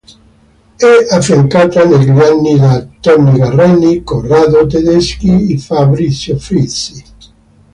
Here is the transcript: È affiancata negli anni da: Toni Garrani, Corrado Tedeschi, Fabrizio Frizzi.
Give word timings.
È 0.77 1.13
affiancata 1.15 1.85
negli 1.85 2.09
anni 2.09 2.57
da: 2.57 2.83
Toni 3.01 3.37
Garrani, 3.37 4.01
Corrado 4.01 4.65
Tedeschi, 4.65 5.55
Fabrizio 5.59 6.39
Frizzi. 6.39 7.03